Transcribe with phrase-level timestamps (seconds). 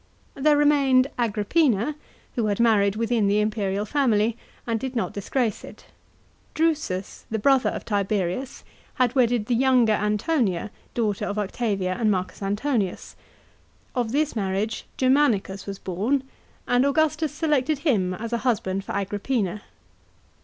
[0.33, 1.93] There remained Agrippina,
[2.33, 4.35] who had married within the imperial family,
[4.65, 5.85] and did not disgrace it.
[6.55, 8.63] Drusus, the brother of Tiberius,
[8.95, 12.25] had wedded the younger Antonia, daughter of Octavia and M.
[12.41, 13.15] Antonius.
[13.93, 16.23] Of this marriage Germanicus was born,
[16.67, 19.61] and Augustus selected him as a husband for Agrippina.